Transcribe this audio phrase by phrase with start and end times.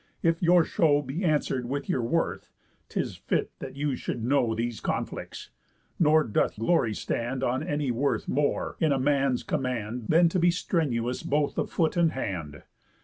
[0.23, 2.49] If your show Be answer'd with your worth,
[2.89, 5.51] 'tis fit that you Should know these conflicts.
[5.99, 10.49] Nor doth glory stand On any worth more, in a man's command, Than to be
[10.49, 12.63] strenuous both of foot and hand.